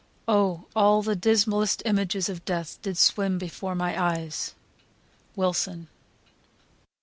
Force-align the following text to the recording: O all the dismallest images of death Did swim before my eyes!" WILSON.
O 0.27 0.65
all 0.75 1.03
the 1.03 1.15
dismallest 1.15 1.83
images 1.85 2.27
of 2.27 2.43
death 2.43 2.81
Did 2.81 2.97
swim 2.97 3.37
before 3.37 3.75
my 3.75 4.01
eyes!" 4.03 4.55
WILSON. 5.35 5.89